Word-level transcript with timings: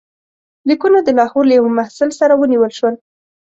لیکونه 0.69 0.99
د 1.03 1.09
لاهور 1.19 1.43
له 1.47 1.53
یوه 1.59 1.71
محصل 1.77 2.09
سره 2.19 2.33
ونیول 2.35 2.71
شول. 2.79 2.95